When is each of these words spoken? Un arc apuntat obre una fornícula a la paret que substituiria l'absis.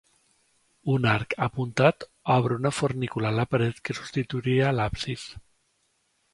Un 0.93 1.03
arc 1.11 1.35
apuntat 1.47 2.07
obre 2.37 2.59
una 2.63 2.73
fornícula 2.79 3.31
a 3.31 3.37
la 3.43 3.47
paret 3.55 3.85
que 3.85 3.99
substituiria 4.01 4.75
l'absis. 4.81 5.31